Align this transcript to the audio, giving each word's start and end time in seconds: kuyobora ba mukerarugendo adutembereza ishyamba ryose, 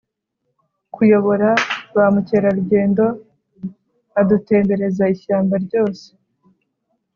kuyobora 0.93 1.49
ba 1.95 2.05
mukerarugendo 2.13 3.05
adutembereza 4.19 5.03
ishyamba 5.15 5.55
ryose, 5.65 6.05